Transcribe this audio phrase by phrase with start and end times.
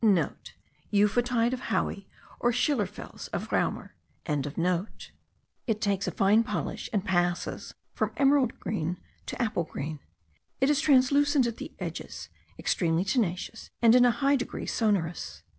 [0.01, 2.07] *(* Euphotide of Hauy,
[2.39, 3.91] or schillerfels, of Raumer.)
[5.67, 9.99] It takes a fine polish, and passes from apple green to emerald green;
[10.59, 15.43] it is translucent at the edges, extremely tenacious, and in a high degree sonorous.